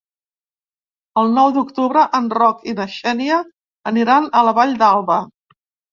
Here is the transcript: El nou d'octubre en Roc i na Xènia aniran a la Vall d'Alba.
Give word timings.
El 1.23 1.29
nou 1.35 1.51
d'octubre 1.57 2.05
en 2.19 2.31
Roc 2.37 2.65
i 2.71 2.75
na 2.79 2.87
Xènia 2.97 3.37
aniran 3.93 4.29
a 4.41 4.45
la 4.49 4.59
Vall 4.61 4.75
d'Alba. 4.83 5.21